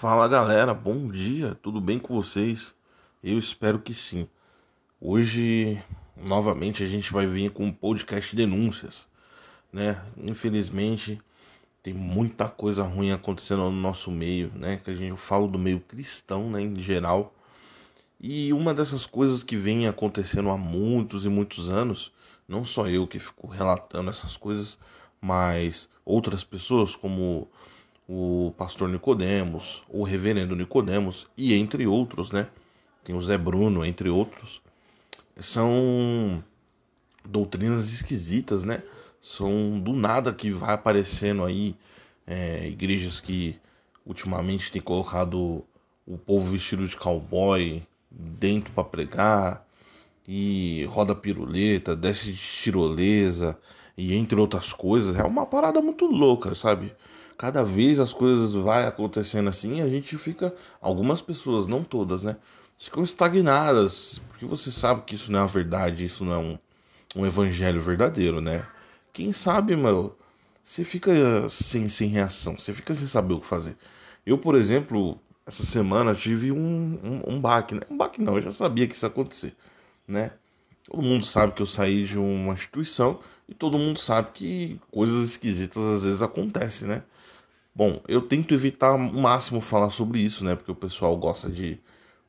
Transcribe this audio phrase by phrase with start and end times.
[0.00, 2.74] Fala galera, bom dia, tudo bem com vocês?
[3.22, 4.26] Eu espero que sim.
[4.98, 5.78] Hoje,
[6.16, 9.06] novamente, a gente vai vir com um podcast denúncias,
[9.70, 10.02] né?
[10.16, 11.20] Infelizmente,
[11.82, 14.80] tem muita coisa ruim acontecendo no nosso meio, né?
[14.82, 17.34] Que a gente fala do meio cristão, né, em geral.
[18.18, 22.10] E uma dessas coisas que vem acontecendo há muitos e muitos anos,
[22.48, 24.78] não só eu que fico relatando essas coisas,
[25.20, 27.50] mas outras pessoas como
[28.12, 32.48] o pastor Nicodemos, o reverendo Nicodemos e entre outros, né?
[33.04, 34.60] Tem o Zé Bruno, entre outros.
[35.36, 36.42] São
[37.24, 38.82] doutrinas esquisitas, né?
[39.22, 41.76] São do nada que vai aparecendo aí
[42.26, 43.56] é, igrejas que
[44.04, 45.64] ultimamente tem colocado
[46.04, 49.64] o povo vestido de cowboy dentro para pregar
[50.26, 53.56] e roda piruleta, desce de tirolesa
[53.96, 55.14] e entre outras coisas.
[55.14, 56.92] É uma parada muito louca, sabe?
[57.40, 62.36] Cada vez as coisas vai acontecendo assim, a gente fica, algumas pessoas, não todas, né,
[62.76, 66.58] ficam estagnadas, porque você sabe que isso não é a verdade, isso não é um,
[67.16, 68.66] um evangelho verdadeiro, né?
[69.10, 70.18] Quem sabe, meu,
[70.62, 73.74] você fica sem, sem reação, você fica sem saber o que fazer.
[74.26, 77.80] Eu, por exemplo, essa semana tive um, um, um baque, né?
[77.88, 79.56] Um baque não, eu já sabia que isso ia acontecer,
[80.06, 80.32] né?
[80.84, 85.24] Todo mundo sabe que eu saí de uma instituição e todo mundo sabe que coisas
[85.24, 87.02] esquisitas às vezes acontecem, né?
[87.74, 90.56] Bom, eu tento evitar o máximo falar sobre isso, né?
[90.56, 91.78] Porque o pessoal gosta de,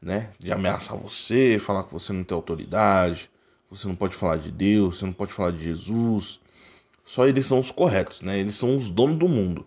[0.00, 3.30] né, de ameaçar você, falar que você não tem autoridade,
[3.70, 6.40] você não pode falar de Deus, você não pode falar de Jesus.
[7.04, 8.38] Só eles são os corretos, né?
[8.38, 9.66] Eles são os donos do mundo.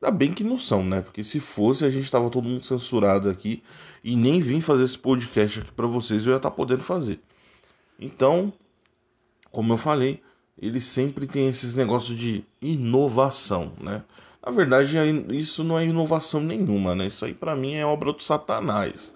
[0.00, 1.00] Ainda bem que não são, né?
[1.00, 3.62] Porque se fosse, a gente tava todo mundo censurado aqui
[4.02, 7.20] e nem vim fazer esse podcast aqui para vocês, eu ia estar tá podendo fazer.
[7.98, 8.52] Então,
[9.50, 10.22] como eu falei,
[10.58, 14.02] eles sempre têm esses negócios de inovação, né?
[14.44, 14.96] Na verdade,
[15.30, 17.06] isso não é inovação nenhuma, né?
[17.06, 19.12] Isso aí para mim é obra do Satanás,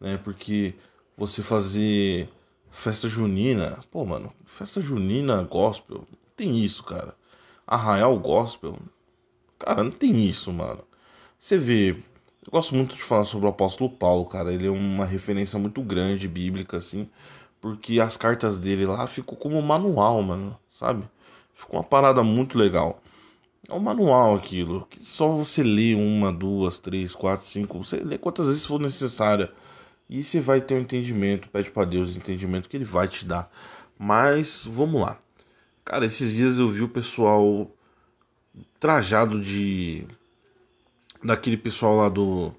[0.00, 0.18] né?
[0.24, 0.74] Porque
[1.16, 2.28] você fazer
[2.70, 7.14] festa junina, pô, mano, festa junina gospel, tem isso, cara.
[7.66, 8.78] Arraial gospel,
[9.58, 10.82] cara, não tem isso, mano.
[11.38, 14.52] Você vê, eu gosto muito de falar sobre o apóstolo Paulo, cara.
[14.52, 17.08] Ele é uma referência muito grande bíblica, assim,
[17.60, 21.04] porque as cartas dele lá ficou como manual, mano, sabe?
[21.54, 23.02] Ficou uma parada muito legal.
[23.68, 28.18] É um manual aquilo, que só você lê uma, duas, três, quatro, cinco, você lê
[28.18, 29.50] quantas vezes for necessária.
[30.08, 33.24] E você vai ter um entendimento, pede para Deus o entendimento que ele vai te
[33.24, 33.50] dar.
[33.98, 35.18] Mas vamos lá.
[35.84, 37.70] Cara, esses dias eu vi o pessoal
[38.78, 40.06] trajado de
[41.22, 42.54] daquele pessoal lá do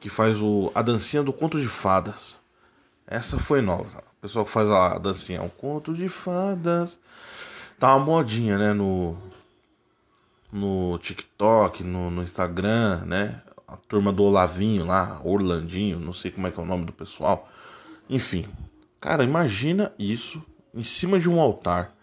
[0.00, 2.40] que faz o a dancinha do conto de fadas.
[3.06, 4.02] Essa foi nova.
[4.18, 6.98] O pessoal que faz a dancinha, um conto de fadas.
[7.78, 9.16] Tá uma modinha, né, no
[10.52, 13.42] no TikTok, no, no Instagram, né?
[13.66, 16.92] A turma do Olavinho lá, Orlandinho, não sei como é que é o nome do
[16.92, 17.48] pessoal.
[18.08, 18.46] Enfim,
[19.00, 20.42] cara, imagina isso
[20.74, 21.94] em cima de um altar,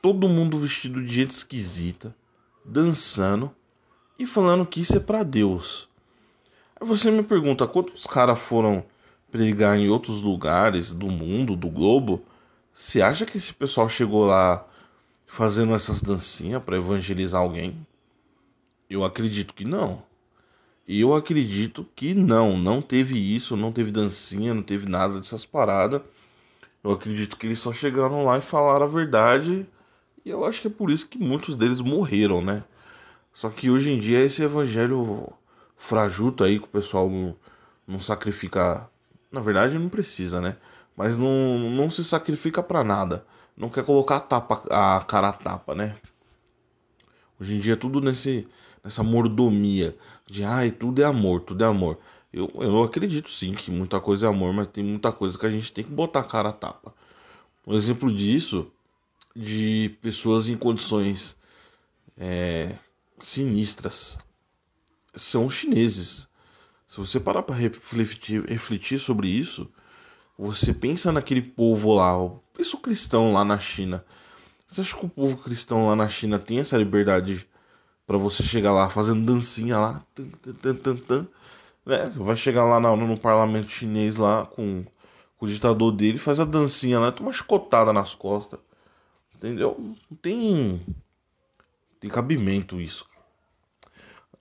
[0.00, 2.14] todo mundo vestido de gente esquisita,
[2.64, 3.50] dançando
[4.16, 5.88] e falando que isso é para Deus.
[6.80, 8.84] Aí você me pergunta quantos caras foram
[9.30, 12.24] pregar em outros lugares do mundo, do globo?
[12.72, 14.64] Você acha que esse pessoal chegou lá
[15.30, 17.86] fazendo essas dancinhas para evangelizar alguém?
[18.90, 20.02] Eu acredito que não.
[20.88, 26.02] Eu acredito que não, não teve isso, não teve dancinha, não teve nada dessas paradas.
[26.82, 29.64] Eu acredito que eles só chegaram lá e falaram a verdade.
[30.24, 32.64] E eu acho que é por isso que muitos deles morreram, né?
[33.32, 35.32] Só que hoje em dia esse evangelho
[35.76, 37.36] frajuto aí que o pessoal não,
[37.86, 38.90] não sacrifica.
[39.30, 40.56] Na verdade não precisa, né?
[40.96, 43.24] Mas não, não se sacrifica para nada
[43.56, 45.96] não quer colocar a, tapa, a cara a tapa, né?
[47.40, 48.46] Hoje em dia tudo nesse,
[48.82, 49.96] nessa mordomia
[50.26, 51.98] de ai, tudo é amor, tudo é amor.
[52.32, 55.50] Eu, eu acredito sim que muita coisa é amor, mas tem muita coisa que a
[55.50, 56.94] gente tem que botar a cara a tapa.
[57.66, 58.70] Um exemplo disso,
[59.34, 61.36] de pessoas em condições
[62.16, 62.76] é,
[63.18, 64.16] sinistras,
[65.14, 66.28] são os chineses.
[66.88, 69.70] Se você parar para refletir, refletir sobre isso,
[70.40, 72.12] você pensa naquele povo lá,
[72.56, 74.02] pensa o cristão lá na China.
[74.66, 77.46] Você acha que o povo cristão lá na China tem essa liberdade
[78.06, 80.02] para você chegar lá fazendo dancinha lá?
[80.14, 81.28] Tan, tan, tan,
[81.84, 82.06] né?
[82.06, 84.84] Você vai chegar lá no, no parlamento chinês lá com,
[85.36, 88.58] com, o ditador dele, faz a dancinha lá, toma uma chicotada nas costas.
[89.34, 89.76] Entendeu?
[89.78, 90.80] Não tem.
[92.00, 93.04] Tem cabimento isso.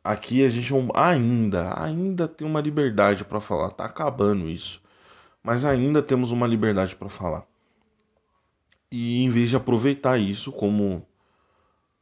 [0.02, 3.72] Aqui a gente ainda, ainda tem uma liberdade para falar.
[3.72, 4.82] Tá acabando isso
[5.44, 7.46] mas ainda temos uma liberdade para falar.
[8.92, 11.06] E em vez de aproveitar isso como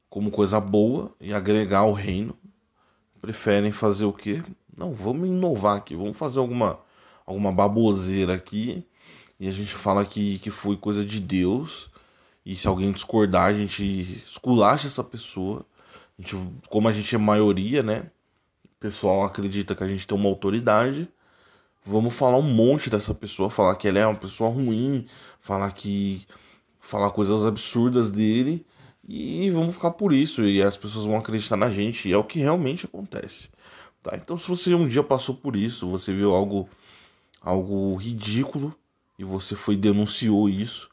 [0.09, 2.35] como coisa boa e agregar ao reino,
[3.21, 4.41] preferem fazer o quê?
[4.75, 6.79] Não, vamos inovar aqui, vamos fazer alguma,
[7.25, 8.87] alguma baboseira aqui
[9.39, 11.89] e a gente fala que, que foi coisa de Deus.
[12.45, 15.65] E se alguém discordar, a gente esculacha essa pessoa.
[16.17, 16.35] A gente,
[16.69, 18.09] como a gente é maioria, né?
[18.65, 21.07] O pessoal acredita que a gente tem uma autoridade.
[21.89, 25.05] Vamos falar um monte dessa pessoa, falar que ela é uma pessoa ruim,
[25.39, 26.27] falar que
[26.81, 28.65] falar coisas absurdas dele
[29.07, 32.25] e vamos ficar por isso e as pessoas vão acreditar na gente e é o
[32.25, 33.49] que realmente acontece.
[34.03, 34.17] Tá?
[34.17, 36.67] Então se você um dia passou por isso, você viu algo
[37.41, 38.75] algo ridículo
[39.17, 40.89] e você foi denunciou isso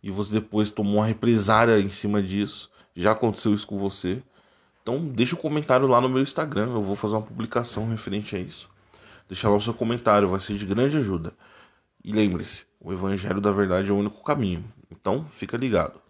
[0.00, 4.22] e você depois tomou uma represária em cima disso, já aconteceu isso com você.
[4.84, 8.36] Então deixa o um comentário lá no meu Instagram, eu vou fazer uma publicação referente
[8.36, 8.77] a isso.
[9.28, 11.34] Deixa lá o seu comentário, vai ser de grande ajuda.
[12.02, 14.64] E lembre-se, o evangelho da verdade é o único caminho.
[14.90, 16.00] Então, fica ligado.